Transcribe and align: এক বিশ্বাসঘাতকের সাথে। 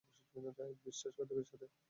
এক 0.63 0.77
বিশ্বাসঘাতকের 0.85 1.45
সাথে। 1.49 1.65